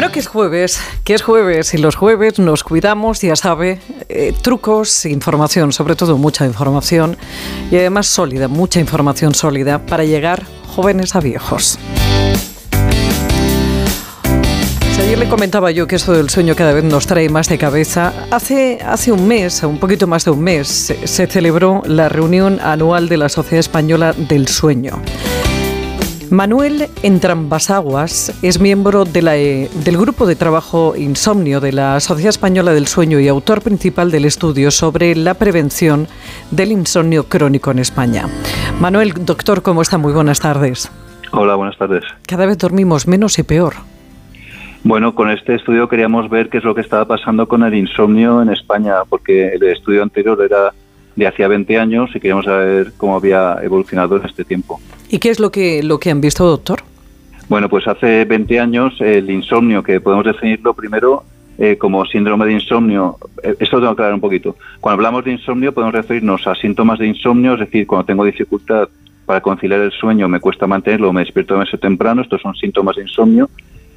Bueno, 0.00 0.14
que 0.14 0.20
es 0.20 0.28
jueves, 0.28 0.80
que 1.04 1.12
es 1.12 1.20
jueves 1.20 1.74
y 1.74 1.76
los 1.76 1.94
jueves 1.94 2.38
nos 2.38 2.64
cuidamos, 2.64 3.20
ya 3.20 3.36
sabe, 3.36 3.80
eh, 4.08 4.32
trucos, 4.40 5.04
información, 5.04 5.74
sobre 5.74 5.94
todo 5.94 6.16
mucha 6.16 6.46
información 6.46 7.18
y 7.70 7.76
además 7.76 8.06
sólida, 8.06 8.48
mucha 8.48 8.80
información 8.80 9.34
sólida 9.34 9.84
para 9.84 10.04
llegar 10.04 10.46
jóvenes 10.68 11.14
a 11.16 11.20
viejos. 11.20 11.78
ayer 14.98 15.18
le 15.18 15.28
comentaba 15.28 15.70
yo 15.70 15.86
que 15.86 15.96
esto 15.96 16.14
del 16.14 16.30
sueño 16.30 16.56
cada 16.56 16.72
vez 16.72 16.84
nos 16.84 17.06
trae 17.06 17.28
más 17.28 17.50
de 17.50 17.58
cabeza. 17.58 18.14
Hace, 18.30 18.78
hace 18.82 19.12
un 19.12 19.28
mes, 19.28 19.62
un 19.64 19.78
poquito 19.78 20.06
más 20.06 20.24
de 20.24 20.30
un 20.30 20.40
mes, 20.40 20.94
se 21.04 21.26
celebró 21.26 21.82
la 21.84 22.08
reunión 22.08 22.58
anual 22.62 23.06
de 23.10 23.18
la 23.18 23.28
Sociedad 23.28 23.60
Española 23.60 24.14
del 24.14 24.48
Sueño. 24.48 25.02
Manuel 26.30 26.86
Entrambasaguas 27.02 28.38
es 28.40 28.60
miembro 28.60 29.04
de 29.04 29.20
la, 29.20 29.32
del 29.32 29.96
grupo 29.98 30.26
de 30.26 30.36
trabajo 30.36 30.94
Insomnio 30.96 31.60
de 31.60 31.72
la 31.72 31.98
Sociedad 31.98 32.30
Española 32.30 32.72
del 32.72 32.86
Sueño 32.86 33.18
y 33.18 33.26
autor 33.26 33.62
principal 33.62 34.12
del 34.12 34.24
estudio 34.24 34.70
sobre 34.70 35.16
la 35.16 35.34
prevención 35.34 36.06
del 36.52 36.70
insomnio 36.70 37.24
crónico 37.24 37.72
en 37.72 37.80
España. 37.80 38.28
Manuel, 38.80 39.12
doctor, 39.24 39.62
¿cómo 39.62 39.82
está? 39.82 39.98
Muy 39.98 40.12
buenas 40.12 40.38
tardes. 40.38 40.88
Hola, 41.32 41.56
buenas 41.56 41.76
tardes. 41.76 42.04
Cada 42.28 42.46
vez 42.46 42.58
dormimos 42.58 43.08
menos 43.08 43.36
y 43.40 43.42
peor. 43.42 43.74
Bueno, 44.84 45.16
con 45.16 45.32
este 45.32 45.56
estudio 45.56 45.88
queríamos 45.88 46.30
ver 46.30 46.48
qué 46.48 46.58
es 46.58 46.64
lo 46.64 46.76
que 46.76 46.80
estaba 46.80 47.06
pasando 47.06 47.48
con 47.48 47.64
el 47.64 47.74
insomnio 47.74 48.40
en 48.40 48.50
España, 48.50 48.94
porque 49.08 49.48
el 49.54 49.64
estudio 49.64 50.04
anterior 50.04 50.40
era 50.44 50.72
de 51.16 51.26
hacía 51.26 51.48
20 51.48 51.76
años 51.76 52.10
y 52.10 52.20
queríamos 52.20 52.44
saber 52.44 52.92
cómo 52.96 53.16
había 53.16 53.58
evolucionado 53.62 54.16
en 54.16 54.26
este 54.26 54.44
tiempo. 54.44 54.80
¿Y 55.10 55.18
qué 55.18 55.30
es 55.30 55.40
lo 55.40 55.50
que, 55.50 55.82
lo 55.82 55.98
que 55.98 56.10
han 56.10 56.20
visto, 56.20 56.46
doctor? 56.46 56.80
Bueno, 57.48 57.68
pues 57.68 57.86
hace 57.88 58.24
20 58.24 58.60
años 58.60 58.94
el 59.00 59.28
insomnio, 59.28 59.82
que 59.82 60.00
podemos 60.00 60.24
definirlo 60.24 60.72
primero 60.72 61.24
eh, 61.58 61.76
como 61.76 62.06
síndrome 62.06 62.46
de 62.46 62.52
insomnio, 62.52 63.18
eh, 63.42 63.56
esto 63.58 63.76
lo 63.76 63.82
tengo 63.82 63.90
que 63.90 64.02
aclarar 64.02 64.14
un 64.14 64.20
poquito. 64.20 64.56
Cuando 64.80 65.00
hablamos 65.00 65.24
de 65.24 65.32
insomnio 65.32 65.74
podemos 65.74 65.94
referirnos 65.94 66.46
a 66.46 66.54
síntomas 66.54 67.00
de 67.00 67.08
insomnio, 67.08 67.54
es 67.54 67.60
decir, 67.60 67.88
cuando 67.88 68.06
tengo 68.06 68.24
dificultad 68.24 68.88
para 69.26 69.40
conciliar 69.40 69.80
el 69.80 69.90
sueño, 69.90 70.28
me 70.28 70.38
cuesta 70.38 70.68
mantenerlo, 70.68 71.12
me 71.12 71.22
despierto 71.22 71.54
demasiado 71.54 71.80
temprano, 71.80 72.22
estos 72.22 72.40
son 72.40 72.54
síntomas 72.54 72.94
de 72.94 73.02
insomnio. 73.02 73.50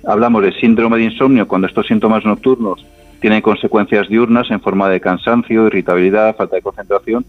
Hablamos 0.06 0.42
de 0.42 0.52
síndrome 0.54 0.98
de 0.98 1.04
insomnio 1.06 1.48
cuando 1.48 1.68
estos 1.68 1.86
síntomas 1.86 2.26
nocturnos 2.26 2.84
tienen 3.22 3.42
consecuencias 3.42 4.10
diurnas 4.10 4.50
en 4.50 4.60
forma 4.60 4.90
de 4.90 5.00
cansancio, 5.00 5.68
irritabilidad, 5.68 6.36
falta 6.36 6.56
de 6.56 6.64
concentración. 6.64 7.24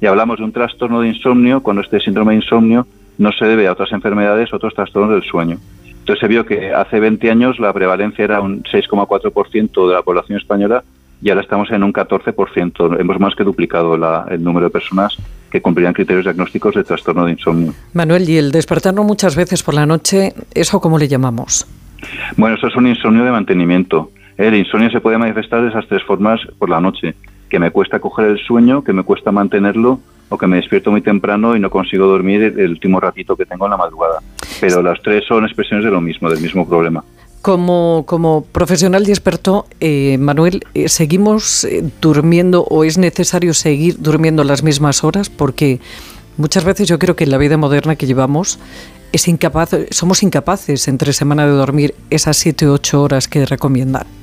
Y 0.00 0.06
hablamos 0.06 0.38
de 0.38 0.44
un 0.44 0.52
trastorno 0.52 1.00
de 1.00 1.08
insomnio 1.08 1.62
cuando 1.62 1.82
este 1.82 2.00
síndrome 2.00 2.32
de 2.32 2.42
insomnio 2.42 2.86
no 3.20 3.32
se 3.32 3.44
debe 3.44 3.68
a 3.68 3.72
otras 3.72 3.92
enfermedades, 3.92 4.52
otros 4.52 4.74
trastornos 4.74 5.12
del 5.12 5.22
sueño. 5.22 5.58
Entonces 5.84 6.20
se 6.20 6.26
vio 6.26 6.46
que 6.46 6.72
hace 6.72 6.98
20 6.98 7.30
años 7.30 7.60
la 7.60 7.70
prevalencia 7.72 8.24
era 8.24 8.40
un 8.40 8.62
6,4% 8.62 9.88
de 9.88 9.94
la 9.94 10.02
población 10.02 10.38
española 10.38 10.82
y 11.22 11.28
ahora 11.28 11.42
estamos 11.42 11.70
en 11.70 11.84
un 11.84 11.92
14%. 11.92 12.98
Hemos 12.98 13.20
más 13.20 13.34
que 13.34 13.44
duplicado 13.44 13.94
el 14.26 14.42
número 14.42 14.66
de 14.66 14.70
personas 14.70 15.18
que 15.50 15.60
cumplían 15.60 15.92
criterios 15.92 16.24
diagnósticos 16.24 16.74
de 16.74 16.82
trastorno 16.82 17.26
de 17.26 17.32
insomnio. 17.32 17.74
Manuel, 17.92 18.26
y 18.26 18.38
el 18.38 18.52
despertarnos 18.52 19.04
muchas 19.04 19.36
veces 19.36 19.62
por 19.62 19.74
la 19.74 19.84
noche, 19.84 20.32
¿eso 20.54 20.80
cómo 20.80 20.98
le 20.98 21.06
llamamos? 21.06 21.66
Bueno, 22.38 22.56
eso 22.56 22.68
es 22.68 22.76
un 22.76 22.86
insomnio 22.86 23.22
de 23.24 23.32
mantenimiento. 23.32 24.12
El 24.38 24.54
insomnio 24.54 24.90
se 24.90 25.00
puede 25.02 25.18
manifestar 25.18 25.60
de 25.60 25.68
esas 25.68 25.86
tres 25.86 26.02
formas 26.04 26.40
por 26.58 26.70
la 26.70 26.80
noche, 26.80 27.14
que 27.50 27.58
me 27.58 27.70
cuesta 27.70 27.98
coger 27.98 28.28
el 28.28 28.38
sueño, 28.38 28.82
que 28.82 28.94
me 28.94 29.02
cuesta 29.02 29.30
mantenerlo 29.30 30.00
o 30.30 30.38
que 30.38 30.46
me 30.46 30.56
despierto 30.56 30.90
muy 30.90 31.02
temprano 31.02 31.54
y 31.54 31.60
no 31.60 31.68
consigo 31.68 32.06
dormir 32.06 32.54
el 32.56 32.70
último 32.70 32.98
ratito 32.98 33.36
que 33.36 33.44
tengo 33.44 33.66
en 33.66 33.72
la 33.72 33.76
madrugada. 33.76 34.20
Pero 34.60 34.82
las 34.82 35.02
tres 35.02 35.24
son 35.26 35.44
expresiones 35.44 35.84
de 35.84 35.90
lo 35.90 36.00
mismo, 36.00 36.30
del 36.30 36.40
mismo 36.40 36.66
problema. 36.66 37.04
Como, 37.42 38.04
como 38.06 38.44
profesional 38.44 39.06
y 39.08 39.10
experto, 39.10 39.66
eh, 39.80 40.18
Manuel, 40.18 40.62
eh, 40.74 40.88
¿seguimos 40.88 41.64
eh, 41.64 41.82
durmiendo 42.00 42.64
o 42.64 42.84
es 42.84 42.96
necesario 42.98 43.54
seguir 43.54 43.96
durmiendo 43.98 44.44
las 44.44 44.62
mismas 44.62 45.04
horas? 45.04 45.30
Porque 45.30 45.80
muchas 46.36 46.64
veces 46.64 46.86
yo 46.86 46.98
creo 46.98 47.16
que 47.16 47.24
en 47.24 47.30
la 47.30 47.38
vida 47.38 47.56
moderna 47.56 47.96
que 47.96 48.06
llevamos 48.06 48.60
es 49.12 49.26
incapaz, 49.26 49.70
somos 49.90 50.22
incapaces 50.22 50.86
entre 50.86 51.12
semana 51.12 51.46
de 51.46 51.52
dormir 51.52 51.94
esas 52.10 52.36
siete 52.36 52.68
o 52.68 52.74
ocho 52.74 53.02
horas 53.02 53.26
que 53.26 53.46
recomiendan. 53.46 54.19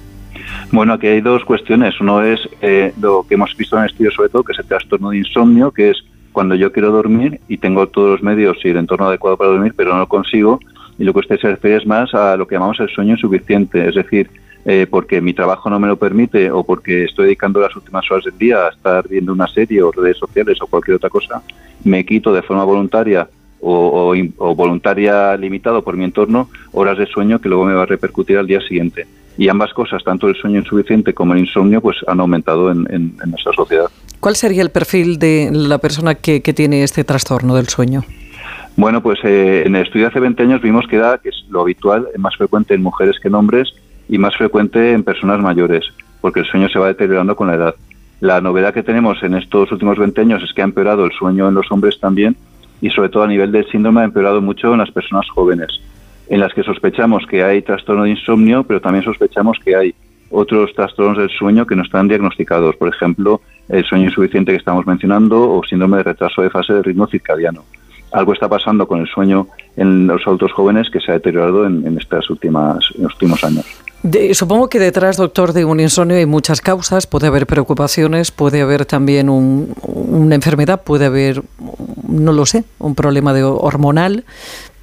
Bueno, 0.72 0.94
aquí 0.94 1.07
hay 1.07 1.22
dos 1.22 1.44
cuestiones. 1.45 2.00
Uno 2.01 2.22
es 2.22 2.40
eh, 2.62 2.94
lo 3.00 3.25
que 3.28 3.35
hemos 3.35 3.56
visto 3.56 3.78
en 3.78 3.84
el 3.84 3.90
estudio 3.90 4.12
sobre 4.12 4.29
todo, 4.29 4.44
que 4.44 4.53
es 4.53 4.59
el 4.59 4.66
trastorno 4.66 5.12
de 5.12 5.18
insomnio, 5.18 5.72
que 5.72 5.91
es 5.91 6.03
cuando 6.31 6.56
yo 6.56 6.72
quiero 6.72 6.91
dormir 6.91 7.40
y 7.47 7.57
tengo 7.57 7.88
todos 7.88 8.12
los 8.12 8.23
medios 8.23 8.57
y 8.63 8.69
el 8.69 8.78
entorno 8.78 9.07
adecuado 9.07 9.38
para 9.38 9.51
dormir, 9.51 9.73
pero 9.75 9.94
no 9.94 10.00
lo 10.00 10.07
consigo. 10.07 10.59
Y 11.00 11.03
lo 11.03 11.13
que 11.13 11.19
usted 11.19 11.40
se 11.40 11.50
refiere 11.50 11.78
es 11.78 11.88
más 11.88 12.13
a 12.13 12.38
lo 12.38 12.47
que 12.47 12.56
llamamos 12.56 12.79
el 12.79 12.90
sueño 12.90 13.13
insuficiente, 13.13 13.88
es 13.88 13.95
decir, 13.95 14.29
eh, 14.66 14.85
porque 14.90 15.22
mi 15.22 15.34
trabajo 15.34 15.69
no 15.69 15.79
me 15.79 15.88
lo 15.88 15.97
permite 15.97 16.51
o 16.51 16.63
porque 16.63 17.06
estoy 17.06 17.25
dedicando 17.25 17.62
las 17.62 17.75
últimas 17.75 18.03
horas 18.12 18.25
del 18.25 18.38
día 18.38 18.66
a 18.66 18.69
estar 18.69 19.07
viendo 19.07 19.31
una 19.31 19.47
serie 19.47 19.81
o 19.81 19.91
redes 19.91 20.18
sociales 20.18 20.57
o 20.62 20.68
cualquier 20.68 20.97
otra 20.97 21.09
cosa, 21.09 21.41
me 21.84 22.06
quito 22.06 22.34
de 22.34 22.41
forma 22.41 22.66
voluntaria 22.66 23.29
o, 23.62 24.13
o, 24.38 24.56
voluntaria 24.56 25.35
limitado 25.38 25.84
por 25.84 25.95
mi 25.95 26.03
entorno 26.03 26.50
horas 26.74 26.97
de 26.97 27.06
sueño 27.07 27.39
que 27.39 27.50
luego 27.50 27.66
me 27.66 27.74
va 27.74 27.84
a 27.84 27.88
repercutir 27.88 28.38
al 28.38 28.45
día 28.45 28.62
siguiente 28.62 29.07
y 29.38 29.50
ambas 29.50 29.74
cosas, 29.74 30.03
tanto 30.03 30.28
el 30.28 30.36
sueño 30.36 30.59
insuficiente 30.59 31.14
como 31.14 31.34
el 31.34 31.40
insomnio, 31.40 31.80
pues 31.80 31.98
han 32.08 32.20
aumentado 32.20 32.72
en, 32.72 33.16
nuestra 33.25 33.53
sociedad. 33.53 33.86
¿Cuál 34.20 34.36
sería 34.36 34.64
el 34.64 34.72
perfil 34.72 35.20
de 35.20 35.50
la 35.52 35.78
persona 35.78 36.16
que, 36.16 36.42
tiene 36.42 36.84
este 36.84 37.03
trastorno 37.03 37.56
del 37.56 37.68
sueño? 37.68 38.03
Bueno, 38.75 39.02
pues 39.02 39.20
eh, 39.24 39.64
en 39.66 39.75
el 39.75 39.86
estudio 39.86 40.08
hace 40.08 40.20
20 40.20 40.42
años 40.44 40.62
vimos 40.62 40.86
que 40.88 40.96
era 40.96 41.20
que 41.20 41.30
es 41.30 41.46
lo 41.50 41.62
habitual, 41.62 42.08
más 42.18 42.36
frecuente 42.36 42.74
en 42.74 42.81
mujeres 42.81 43.20
que 43.22 43.28
en 43.28 43.36
hombres 43.36 43.74
y 44.09 44.18
más 44.18 44.36
frecuente 44.36 44.94
en 44.94 45.03
personas 45.03 45.40
mayores, 45.40 45.86
porque 46.22 46.40
el 46.40 46.46
sueño 46.46 46.69
se 46.69 46.80
va 46.80 46.88
deteriorando 46.88 47.36
con 47.36 47.48
la 47.48 47.56
edad. 47.56 47.75
La 48.19 48.42
novedad 48.42 48.74
que 48.74 48.84
tenemos 48.84 49.22
en 49.22 49.36
estos 49.36 49.72
últimos 49.72 50.00
20 50.00 50.19
años 50.22 50.44
es 50.44 50.54
que 50.54 50.62
ha 50.62 50.66
empeorado 50.66 51.06
el 51.06 51.12
sueño 51.12 51.48
en 51.48 51.54
los 51.54 51.72
hombres 51.72 52.00
también 52.00 52.36
y 52.81 52.90
sobre 52.90 53.09
todo 53.09 53.24
a 53.24 53.28
nivel 53.28 53.52
del 53.52 53.69
síndrome 53.69 54.02
ha 54.02 54.06
empeorado 54.06 54.42
mucho 54.42 54.72
en 54.72 54.80
las 54.80 54.92
personas 54.92 55.28
jóvenes 55.30 55.80
en 56.29 56.39
las 56.39 56.53
que 56.53 56.63
sospechamos 56.63 57.25
que 57.27 57.43
hay 57.43 57.61
trastorno 57.61 58.03
de 58.03 58.11
insomnio, 58.11 58.63
pero 58.63 58.81
también 58.81 59.03
sospechamos 59.03 59.57
que 59.63 59.75
hay 59.75 59.95
otros 60.29 60.73
trastornos 60.73 61.17
del 61.17 61.29
sueño 61.29 61.65
que 61.65 61.75
no 61.75 61.83
están 61.83 62.07
diagnosticados, 62.07 62.75
por 62.75 62.89
ejemplo, 62.89 63.41
el 63.69 63.83
sueño 63.85 64.05
insuficiente 64.05 64.51
que 64.51 64.57
estamos 64.57 64.85
mencionando 64.85 65.51
o 65.51 65.63
síndrome 65.63 65.97
de 65.97 66.03
retraso 66.03 66.41
de 66.41 66.49
fase 66.49 66.73
de 66.73 66.81
ritmo 66.81 67.07
circadiano. 67.07 67.63
Algo 68.11 68.33
está 68.33 68.47
pasando 68.47 68.88
con 68.88 69.01
el 69.01 69.07
sueño 69.07 69.47
en 69.75 70.07
los 70.07 70.25
adultos 70.25 70.51
jóvenes 70.53 70.89
que 70.89 70.99
se 70.99 71.11
ha 71.11 71.15
deteriorado 71.15 71.65
en, 71.65 71.97
estas 71.97 72.29
últimas, 72.29 72.77
los 72.97 73.13
últimos 73.13 73.44
años. 73.44 73.65
supongo 74.33 74.69
que 74.69 74.79
detrás, 74.79 75.17
doctor, 75.17 75.51
de 75.51 75.65
un 75.65 75.79
insomnio 75.81 76.15
hay 76.15 76.25
muchas 76.25 76.61
causas. 76.61 77.05
Puede 77.05 77.27
haber 77.27 77.47
preocupaciones, 77.47 78.31
puede 78.31 78.61
haber 78.61 78.85
también 78.85 79.29
una 79.29 80.35
enfermedad, 80.35 80.81
puede 80.83 81.05
haber, 81.05 81.41
no 82.07 82.31
lo 82.31 82.45
sé, 82.45 82.63
un 82.79 82.95
problema 82.95 83.33
de 83.33 83.44
hormonal 83.44 84.23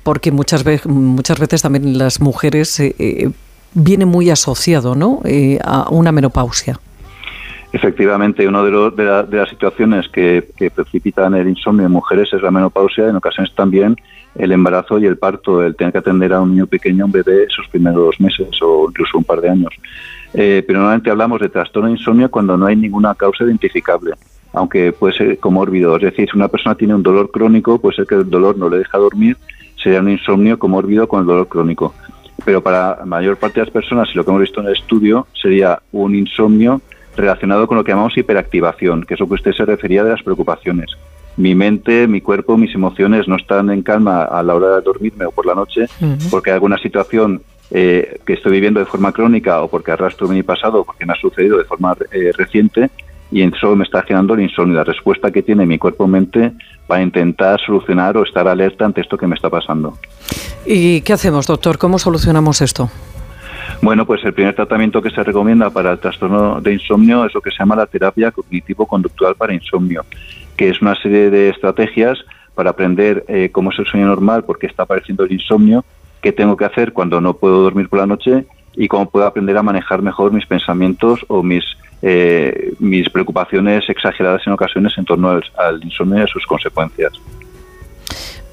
porque 0.05 0.31
muchas 0.31 0.63
veces, 0.63 0.87
muchas 0.87 1.41
veces 1.41 1.63
también 1.63 1.99
las 1.99 2.21
mujeres 2.21 2.79
eh, 2.79 2.95
eh, 2.99 3.31
viene 3.73 4.05
muy 4.05 4.31
asociado 4.31 4.95
¿no? 4.95 5.21
Eh, 5.25 5.59
a 5.65 5.89
una 5.91 6.13
menopausia. 6.13 6.79
Efectivamente, 7.73 8.47
una 8.47 8.63
de, 8.63 9.37
las 9.37 9.49
situaciones 9.49 10.09
que, 10.09 10.47
precipitan 10.73 11.35
el 11.35 11.49
insomnio 11.49 11.87
en 11.87 11.93
mujeres 11.93 12.33
es 12.33 12.41
la 12.41 12.53
menopausia, 12.53 13.09
en 13.09 13.17
ocasiones 13.17 13.53
también 13.57 13.97
el 14.37 14.53
embarazo 14.53 14.99
y 15.01 15.07
el 15.07 15.17
parto, 15.17 15.63
el 15.63 15.75
tener 15.75 15.93
que 15.93 15.99
atender 15.99 16.33
a 16.33 16.41
un 16.41 16.53
niño 16.53 16.67
pequeño, 16.67 17.07
un 17.07 17.13
bebé, 17.13 17.45
esos 17.45 17.67
primeros 17.69 18.21
meses 18.21 18.49
o 18.63 18.87
incluso 18.89 19.19
un 19.19 19.25
par 19.25 19.41
de 19.41 19.49
años. 19.49 19.75
pero 20.33 20.79
normalmente 20.79 21.11
hablamos 21.11 21.41
de 21.41 21.49
trastorno 21.49 21.89
de 21.89 21.95
insomnio 21.95 22.31
cuando 22.31 22.57
no 22.57 22.67
hay 22.67 22.77
ninguna 22.77 23.15
causa 23.15 23.45
identificable, 23.45 24.13
aunque 24.53 24.93
puede 24.93 25.15
ser 25.15 25.39
comórbido. 25.39 25.97
Es 25.97 26.03
decir, 26.03 26.29
si 26.31 26.37
una 26.37 26.49
persona 26.49 26.77
tiene 26.77 26.95
un 26.95 27.03
dolor 27.03 27.31
crónico, 27.33 27.81
puede 27.81 27.97
ser 27.97 28.07
que 28.07 28.17
el 28.17 28.31
dolor 28.31 28.57
no 28.57 28.69
le 28.69 28.79
deja 28.79 28.99
dormir 28.99 29.37
sería 29.85 30.01
un 30.01 30.11
insomnio 30.11 30.59
comórbido 30.59 31.07
con 31.07 31.21
el 31.21 31.27
dolor 31.27 31.47
crónico. 31.47 31.95
Pero 32.45 32.63
para 32.63 32.97
la 32.97 33.05
mayor 33.05 33.37
parte 33.37 33.61
de 33.61 33.67
las 33.67 33.73
personas, 33.73 34.09
y 34.13 34.17
lo 34.17 34.25
que 34.25 34.31
hemos 34.31 34.41
visto 34.41 34.61
en 34.61 34.67
el 34.67 34.73
estudio, 34.73 35.29
sería 35.41 35.79
un 35.93 36.17
insomnio 36.17 36.81
relacionado 37.17 37.69
con 37.69 37.77
lo 37.77 37.85
que 37.85 37.93
llamamos 37.93 38.17
hiperactivación, 38.17 39.05
que 39.05 39.15
es 39.15 39.21
lo 39.21 39.29
que 39.29 39.35
usted 39.35 39.53
se 39.53 39.65
refería 39.65 40.03
de 40.03 40.11
las 40.11 40.23
preocupaciones. 40.23 40.91
Mi 41.37 41.55
mente, 41.55 42.09
mi 42.09 42.21
cuerpo, 42.21 42.57
mis 42.57 42.75
emociones 42.75 43.29
no 43.29 43.37
están 43.37 43.71
en 43.71 43.83
calma 43.83 44.25
a 44.25 44.43
la 44.43 44.55
hora 44.55 44.77
de 44.77 44.83
dormirme 44.83 45.27
o 45.27 45.31
por 45.33 45.47
la 45.47 45.55
noche 45.55 45.87
porque 46.31 46.51
hay 46.51 46.55
alguna 46.55 46.79
situación 46.79 47.43
eh, 47.71 48.21
que 48.25 48.35
estoy 48.35 48.53
viviendo 48.53 48.79
de 48.79 48.87
forma 48.87 49.11
crónica 49.11 49.61
o 49.63 49.69
porque 49.69 49.91
arrastro 49.91 50.29
mi 50.29 50.45
pasado 50.45 50.81
o 50.81 50.85
porque 50.85 51.05
me 51.05 51.13
ha 51.13 51.17
sucedido 51.17 51.59
de 51.59 51.65
forma 51.65 51.97
eh, 52.13 52.31
reciente 52.37 52.91
y 53.31 53.43
eso 53.43 53.75
me 53.75 53.85
está 53.85 54.03
generando 54.03 54.35
el 54.35 54.43
insomnio, 54.43 54.77
la 54.77 54.85
respuesta 54.85 55.31
que 55.31 55.43
tiene 55.43 55.67
mi 55.67 55.79
cuerpo-mente 55.79 56.53
para 56.87 57.03
intentar 57.03 57.61
solucionar 57.61 58.17
o 58.17 58.25
estar 58.25 58.47
alerta 58.47 58.85
ante 58.85 59.01
esto 59.01 59.17
que 59.17 59.27
me 59.27 59.35
está 59.35 59.51
pasando. 59.51 59.99
¿Y 60.67 61.01
qué 61.03 61.13
hacemos, 61.13 61.47
doctor? 61.47 61.79
¿Cómo 61.79 61.99
solucionamos 61.99 62.61
esto? 62.61 62.91
Bueno, 63.83 64.07
pues 64.07 64.25
el 64.25 64.33
primer 64.33 64.55
tratamiento 64.55 65.03
que 65.03 65.11
se 65.11 65.23
recomienda 65.23 65.71
para 65.71 65.93
el 65.93 65.99
trastorno 65.99 66.61
de 66.61 66.73
insomnio 66.73 67.25
es 67.25 67.35
lo 67.35 67.41
que 67.41 67.51
se 67.51 67.59
llama 67.59 67.77
la 67.77 67.87
terapia 67.87 68.31
cognitivo-conductual 68.31 69.35
para 69.35 69.55
insomnio, 69.55 70.05
que 70.57 70.69
es 70.69 70.81
una 70.81 70.95
serie 70.95 71.31
de 71.31 71.51
estrategias 71.51 72.19
para 72.55 72.71
aprender 72.71 73.25
eh, 73.29 73.51
cómo 73.51 73.71
es 73.71 73.79
el 73.79 73.87
sueño 73.87 74.07
normal, 74.07 74.45
por 74.45 74.59
qué 74.59 74.67
está 74.67 74.85
apareciendo 74.85 75.25
el 75.25 75.33
insomnio, 75.33 75.85
qué 76.23 76.33
tengo 76.33 76.57
que 76.57 76.65
hacer 76.65 76.93
cuando 76.93 77.21
no 77.21 77.35
puedo 77.35 77.63
dormir 77.63 77.89
por 77.89 77.99
la 77.99 78.07
noche 78.07 78.47
y 78.75 78.89
cómo 78.89 79.11
puedo 79.11 79.27
aprender 79.27 79.57
a 79.57 79.63
manejar 79.63 80.03
mejor 80.03 80.33
mis 80.33 80.47
pensamientos 80.47 81.25
o 81.29 81.43
mis 81.43 81.65
eh, 82.03 82.75
mis 82.81 83.09
preocupaciones 83.09 83.89
exageradas 83.89 84.47
en 84.47 84.53
ocasiones 84.53 84.93
en 84.99 85.05
torno 85.05 85.41
al, 85.57 85.83
insomnio 85.83 86.19
y 86.19 86.23
a 86.23 86.27
sus 86.27 86.45
consecuencias. 86.47 87.13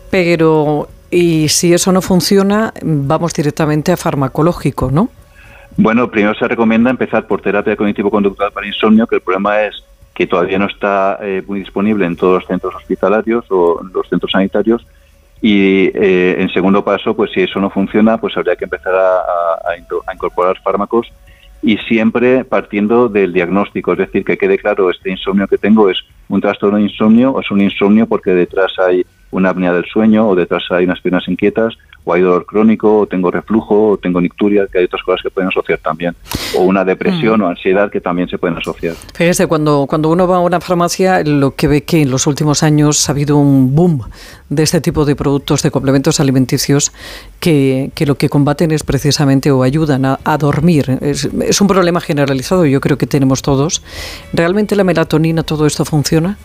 Pero, 0.09 0.87
y 1.09 1.49
si 1.49 1.73
eso 1.73 1.91
no 1.91 2.01
funciona, 2.01 2.73
vamos 2.81 3.33
directamente 3.33 3.91
a 3.91 3.97
farmacológico, 3.97 4.91
¿no? 4.91 5.09
Bueno, 5.77 6.09
primero 6.09 6.33
se 6.35 6.47
recomienda 6.47 6.89
empezar 6.89 7.27
por 7.27 7.41
terapia 7.41 7.75
cognitivo-conductual 7.75 8.51
para 8.51 8.67
insomnio, 8.67 9.07
que 9.07 9.15
el 9.15 9.21
problema 9.21 9.63
es 9.63 9.83
que 10.13 10.27
todavía 10.27 10.59
no 10.59 10.65
está 10.67 11.17
eh, 11.21 11.41
muy 11.47 11.59
disponible 11.59 12.05
en 12.05 12.15
todos 12.15 12.35
los 12.35 12.47
centros 12.47 12.75
hospitalarios 12.75 13.45
o 13.49 13.81
los 13.93 14.07
centros 14.07 14.31
sanitarios. 14.31 14.85
Y 15.41 15.89
eh, 15.93 16.35
en 16.39 16.49
segundo 16.53 16.83
paso, 16.83 17.15
pues 17.15 17.31
si 17.31 17.41
eso 17.41 17.59
no 17.59 17.69
funciona, 17.69 18.17
pues 18.17 18.37
habría 18.37 18.55
que 18.55 18.65
empezar 18.65 18.93
a 18.93 20.13
incorporar 20.13 20.57
fármacos 20.61 21.11
y 21.61 21.77
siempre 21.77 22.43
partiendo 22.43 23.07
del 23.07 23.33
diagnóstico, 23.33 23.93
es 23.93 23.99
decir, 23.99 24.25
que 24.25 24.37
quede 24.37 24.57
claro, 24.57 24.89
este 24.89 25.11
insomnio 25.11 25.47
que 25.47 25.57
tengo 25.57 25.89
es 25.89 25.99
un 26.27 26.41
trastorno 26.41 26.77
de 26.77 26.83
insomnio 26.83 27.31
o 27.31 27.41
es 27.41 27.51
un 27.51 27.61
insomnio 27.61 28.07
porque 28.07 28.31
detrás 28.31 28.73
hay 28.79 29.05
una 29.31 29.49
apnea 29.49 29.73
del 29.73 29.85
sueño 29.85 30.27
o 30.27 30.35
detrás 30.35 30.63
hay 30.69 30.85
unas 30.85 31.01
piernas 31.01 31.27
inquietas 31.27 31.77
o 32.03 32.13
hay 32.13 32.21
dolor 32.21 32.45
crónico 32.45 32.99
o 32.99 33.07
tengo 33.07 33.29
reflujo 33.29 33.89
o 33.89 33.97
tengo 33.97 34.19
nicturia, 34.21 34.67
que 34.71 34.79
hay 34.79 34.85
otras 34.85 35.03
cosas 35.03 35.21
que 35.21 35.29
pueden 35.29 35.49
asociar 35.49 35.79
también, 35.79 36.15
o 36.57 36.61
una 36.61 36.83
depresión 36.83 37.39
mm. 37.39 37.43
o 37.43 37.47
ansiedad 37.47 37.91
que 37.91 38.01
también 38.01 38.27
se 38.27 38.37
pueden 38.37 38.57
asociar. 38.57 38.95
Fíjese, 39.13 39.47
cuando, 39.47 39.85
cuando 39.87 40.09
uno 40.09 40.27
va 40.27 40.37
a 40.37 40.39
una 40.39 40.59
farmacia, 40.59 41.23
lo 41.23 41.51
que 41.51 41.67
ve 41.67 41.83
que 41.83 42.01
en 42.01 42.09
los 42.09 42.27
últimos 42.27 42.63
años 42.63 43.07
ha 43.07 43.11
habido 43.11 43.37
un 43.37 43.75
boom 43.75 44.01
de 44.49 44.63
este 44.63 44.81
tipo 44.81 45.05
de 45.05 45.15
productos, 45.15 45.61
de 45.61 45.71
complementos 45.71 46.19
alimenticios, 46.19 46.91
que, 47.39 47.91
que 47.93 48.05
lo 48.05 48.15
que 48.15 48.29
combaten 48.29 48.71
es 48.71 48.83
precisamente 48.83 49.51
o 49.51 49.63
ayudan 49.63 50.05
a, 50.05 50.19
a 50.23 50.37
dormir. 50.37 50.97
Es, 51.01 51.25
es 51.25 51.61
un 51.61 51.67
problema 51.67 52.01
generalizado, 52.01 52.65
yo 52.65 52.81
creo 52.81 52.97
que 52.97 53.07
tenemos 53.07 53.41
todos. 53.41 53.83
¿Realmente 54.33 54.75
la 54.75 54.83
melatonina, 54.83 55.43
todo 55.43 55.65
esto 55.67 55.85
funciona? 55.85 56.37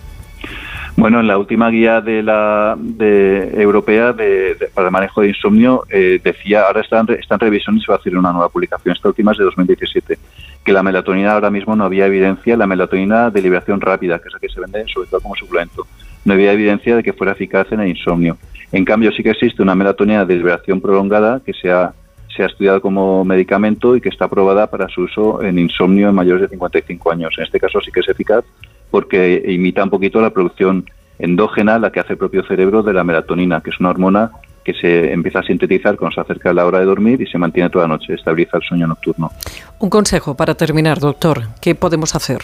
Bueno, 0.97 1.21
en 1.21 1.27
la 1.27 1.37
última 1.37 1.69
guía 1.69 2.01
de 2.01 2.23
la 2.23 2.75
de, 2.79 3.51
europea 3.61 4.15
de, 4.15 4.57
para 4.73 4.89
el 4.89 4.93
manejo 4.93 5.21
de 5.21 5.29
insomnio 5.29 5.85
eh, 5.91 6.19
decía, 6.25 6.63
ahora 6.63 6.81
está 6.81 7.01
en, 7.01 7.11
está 7.11 7.35
en 7.35 7.41
revisión 7.41 7.77
y 7.77 7.81
se 7.83 7.89
va 7.89 7.97
a 7.97 7.99
hacer 7.99 8.17
una 8.17 8.33
nueva 8.33 8.49
publicación, 8.49 8.95
esta 8.97 9.09
última 9.09 9.33
es 9.33 9.39
de 9.39 9.45
2017, 9.45 10.19
que 10.65 10.73
la 10.73 10.83
melatonina 10.83 11.33
ahora 11.33 11.51
mismo 11.51 11.77
no 11.77 11.85
había 11.85 12.07
evidencia, 12.07 12.57
la 12.57 12.67
melatonina 12.67 13.31
de 13.31 13.43
liberación 13.43 13.79
rápida, 13.79 14.19
que 14.19 14.29
es 14.29 14.35
la 14.35 14.41
que 14.41 14.49
se 14.49 14.59
vende 14.59 14.87
sobre 14.89 15.09
todo 15.11 15.21
como 15.21 15.37
suplemento, 15.37 15.87
no 16.25 16.33
había 16.33 16.53
evidencia 16.53 16.97
de 16.97 17.03
que 17.03 17.13
fuera 17.13 17.33
eficaz 17.33 17.71
en 17.73 17.81
el 17.81 17.89
insomnio. 17.89 18.39
En 18.73 18.85
cambio, 18.87 19.13
sí 19.13 19.23
que 19.23 19.31
existe 19.31 19.63
una 19.63 19.75
melatonina 19.75 20.25
de 20.25 20.35
liberación 20.35 20.81
prolongada 20.81 21.41
que 21.45 21.53
se 21.53 21.71
ha, 21.71 21.93
se 22.35 22.43
ha 22.43 22.47
estudiado 22.47 22.81
como 22.81 23.23
medicamento 23.23 23.97
y 23.97 24.01
que 24.01 24.09
está 24.09 24.25
aprobada 24.25 24.71
para 24.71 24.89
su 24.89 25.03
uso 25.03 25.43
en 25.43 25.59
insomnio 25.59 26.09
en 26.09 26.15
mayores 26.15 26.43
de 26.43 26.49
55 26.49 27.13
años. 27.13 27.35
En 27.37 27.45
este 27.45 27.61
caso 27.61 27.81
sí 27.83 27.93
que 27.93 28.01
es 28.01 28.09
eficaz 28.09 28.45
porque 28.97 29.43
imita 29.47 29.85
un 29.85 29.91
poquito 29.91 30.23
la 30.23 30.31
producción 30.31 30.87
endógena, 31.19 31.79
la 31.79 31.93
que 31.93 32.01
hace 32.01 32.15
el 32.15 32.19
propio 32.19 32.43
cerebro 32.45 32.83
de 32.83 32.95
la 32.95 33.05
melatonina, 33.05 33.61
que 33.61 33.69
es 33.69 33.79
una 33.79 33.91
hormona 33.91 34.31
que 34.65 34.73
se 34.73 35.13
empieza 35.13 35.41
a 35.41 35.43
sintetizar 35.43 35.99
cuando 35.99 36.15
se 36.15 36.23
acerca 36.23 36.55
la 36.55 36.65
hora 36.65 36.79
de 36.79 36.87
dormir 36.87 37.21
y 37.21 37.27
se 37.27 37.37
mantiene 37.37 37.69
toda 37.69 37.87
la 37.87 37.93
noche, 37.93 38.15
estabiliza 38.15 38.57
el 38.57 38.63
sueño 38.63 38.87
nocturno. 38.87 39.31
Un 39.81 39.91
consejo 39.91 40.35
para 40.35 40.55
terminar, 40.55 40.99
doctor, 40.99 41.43
¿qué 41.61 41.75
podemos 41.75 42.15
hacer? 42.15 42.39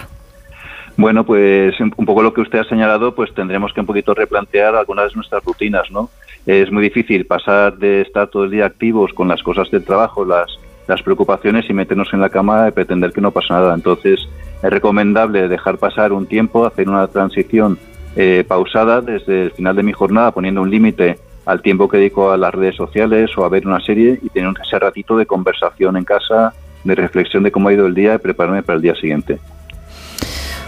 Bueno, 0.98 1.24
pues 1.24 1.72
un 1.80 2.04
poco 2.04 2.22
lo 2.22 2.34
que 2.34 2.42
usted 2.42 2.58
ha 2.58 2.64
señalado, 2.64 3.14
pues 3.14 3.32
tendremos 3.32 3.72
que 3.72 3.80
un 3.80 3.86
poquito 3.86 4.12
replantear 4.12 4.74
algunas 4.74 5.08
de 5.08 5.14
nuestras 5.14 5.42
rutinas, 5.42 5.90
¿no? 5.90 6.10
Es 6.44 6.70
muy 6.70 6.82
difícil 6.82 7.24
pasar 7.24 7.78
de 7.78 8.02
estar 8.02 8.28
todo 8.28 8.44
el 8.44 8.50
día 8.50 8.66
activos 8.66 9.10
con 9.14 9.26
las 9.26 9.42
cosas 9.42 9.70
del 9.70 9.86
trabajo, 9.86 10.22
las, 10.26 10.50
las 10.86 11.00
preocupaciones 11.00 11.64
y 11.70 11.72
meternos 11.72 12.12
en 12.12 12.20
la 12.20 12.28
cama 12.28 12.68
y 12.68 12.72
pretender 12.72 13.10
que 13.10 13.22
no 13.22 13.30
pasa 13.30 13.54
nada. 13.54 13.74
Entonces, 13.74 14.28
es 14.62 14.70
recomendable 14.70 15.48
dejar 15.48 15.78
pasar 15.78 16.12
un 16.12 16.26
tiempo, 16.26 16.64
hacer 16.66 16.88
una 16.88 17.06
transición 17.08 17.78
eh, 18.14 18.44
pausada 18.46 19.00
desde 19.00 19.44
el 19.44 19.50
final 19.52 19.74
de 19.76 19.82
mi 19.82 19.92
jornada, 19.92 20.32
poniendo 20.32 20.62
un 20.62 20.70
límite 20.70 21.18
al 21.46 21.60
tiempo 21.60 21.88
que 21.88 21.96
dedico 21.96 22.30
a 22.30 22.36
las 22.36 22.54
redes 22.54 22.76
sociales 22.76 23.30
o 23.36 23.44
a 23.44 23.48
ver 23.48 23.66
una 23.66 23.80
serie 23.80 24.18
y 24.22 24.28
tener 24.28 24.52
ese 24.64 24.78
ratito 24.78 25.16
de 25.16 25.26
conversación 25.26 25.96
en 25.96 26.04
casa, 26.04 26.52
de 26.84 26.94
reflexión 26.94 27.42
de 27.42 27.50
cómo 27.50 27.68
ha 27.68 27.72
ido 27.72 27.86
el 27.86 27.94
día 27.94 28.14
y 28.14 28.18
prepararme 28.18 28.62
para 28.62 28.76
el 28.76 28.82
día 28.82 28.94
siguiente. 28.94 29.38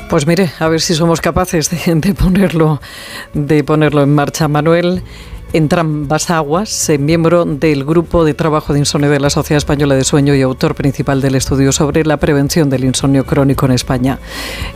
Pues 0.09 0.27
mire, 0.27 0.51
a 0.59 0.69
ver 0.69 0.81
si 0.81 0.95
somos 0.95 1.21
capaces 1.21 1.71
de, 1.71 2.15
ponerlo, 2.15 2.81
de 3.33 3.65
ponerlo 3.65 4.03
en 4.03 4.15
marcha, 4.15 4.49
Manuel 4.49 5.03
ambas 5.55 6.31
Aguas, 6.31 6.91
miembro 6.99 7.45
del 7.45 7.85
Grupo 7.85 8.25
de 8.25 8.35
Trabajo 8.35 8.73
de 8.73 8.81
Insomnio 8.81 9.09
de 9.09 9.21
la 9.21 9.31
Sociedad 9.31 9.59
Española 9.59 9.95
de 9.95 10.03
Sueño 10.03 10.35
y 10.35 10.43
autor 10.43 10.75
principal 10.75 11.21
del 11.21 11.37
estudio 11.37 11.71
sobre 11.71 12.05
la 12.05 12.17
prevención 12.17 12.69
del 12.71 12.85
insomnio 12.85 13.25
crónico 13.25 13.65
en 13.67 13.73
España. 13.73 14.19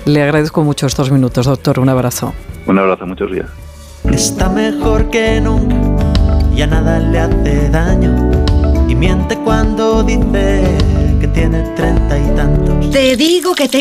Le 0.05 0.23
agradezco 0.23 0.63
mucho 0.63 0.87
estos 0.87 1.11
minutos, 1.11 1.47
doctor. 1.47 1.81
Un 1.81 1.89
abrazo. 1.89 2.33
Un 2.67 2.79
abrazo, 2.79 3.07
muchos 3.07 3.33
días. 3.33 3.49
Está 4.05 4.49
mejor 4.49 5.11
que 5.11 5.41
nunca, 5.41 5.75
ya 6.55 6.69
nada 6.69 7.01
le 7.01 7.19
hace 7.19 7.69
daño. 7.71 8.31
Y 8.89 8.95
miente 8.95 9.37
cuando 9.39 10.05
dice 10.05 10.63
que 11.21 11.27
tiene 11.29 11.61
treinta 11.75 12.19
y 12.19 12.37
tantos. 12.37 12.91
Te 12.91 13.17
digo 13.17 13.55
que 13.55 13.69
te 13.69 13.77